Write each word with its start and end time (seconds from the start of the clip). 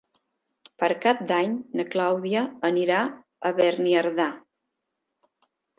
Per 0.83 0.87
Cap 1.03 1.21
d'Any 1.33 1.53
na 1.81 1.85
Clàudia 1.97 2.43
anirà 2.73 3.05
a 3.51 3.55
Beniardà. 3.61 4.31